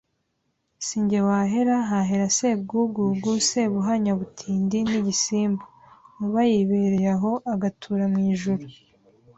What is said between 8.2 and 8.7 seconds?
ijuru